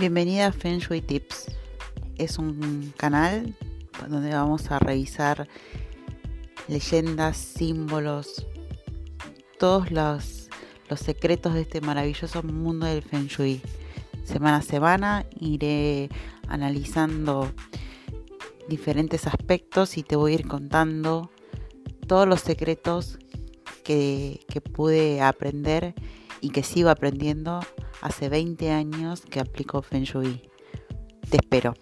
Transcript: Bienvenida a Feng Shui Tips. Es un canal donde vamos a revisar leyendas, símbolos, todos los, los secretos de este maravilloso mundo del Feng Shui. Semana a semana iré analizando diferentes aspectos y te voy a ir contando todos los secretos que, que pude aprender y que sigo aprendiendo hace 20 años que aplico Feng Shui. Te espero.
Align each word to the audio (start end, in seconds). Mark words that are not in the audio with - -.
Bienvenida 0.00 0.46
a 0.46 0.52
Feng 0.52 0.78
Shui 0.78 1.02
Tips. 1.02 1.44
Es 2.16 2.38
un 2.38 2.94
canal 2.96 3.54
donde 4.08 4.30
vamos 4.30 4.70
a 4.70 4.78
revisar 4.78 5.46
leyendas, 6.68 7.36
símbolos, 7.36 8.46
todos 9.58 9.90
los, 9.90 10.48
los 10.88 11.00
secretos 11.00 11.52
de 11.52 11.60
este 11.60 11.82
maravilloso 11.82 12.42
mundo 12.42 12.86
del 12.86 13.02
Feng 13.02 13.26
Shui. 13.26 13.60
Semana 14.24 14.56
a 14.56 14.62
semana 14.62 15.26
iré 15.38 16.08
analizando 16.48 17.52
diferentes 18.70 19.26
aspectos 19.26 19.98
y 19.98 20.02
te 20.02 20.16
voy 20.16 20.32
a 20.32 20.34
ir 20.36 20.48
contando 20.48 21.30
todos 22.06 22.26
los 22.26 22.40
secretos 22.40 23.18
que, 23.84 24.40
que 24.48 24.62
pude 24.62 25.20
aprender 25.20 25.94
y 26.40 26.48
que 26.48 26.62
sigo 26.62 26.88
aprendiendo 26.88 27.60
hace 28.00 28.28
20 28.28 28.70
años 28.70 29.22
que 29.22 29.40
aplico 29.40 29.82
Feng 29.82 30.04
Shui. 30.04 30.48
Te 31.28 31.36
espero. 31.36 31.74